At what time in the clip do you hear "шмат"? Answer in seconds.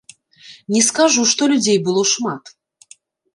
2.13-2.43